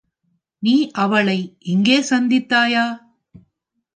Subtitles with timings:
[0.63, 0.73] நீ
[0.95, 1.37] அவளை
[1.65, 2.85] இங்கே சந்தித்தாயா?